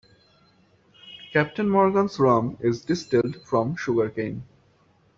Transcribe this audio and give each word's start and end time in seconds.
Captain 1.31 1.69
Morgan's 1.69 2.17
Rum 2.17 2.57
is 2.59 2.81
distilled 2.83 3.35
from 3.45 3.75
sugar 3.75 4.09
cane. 4.09 4.41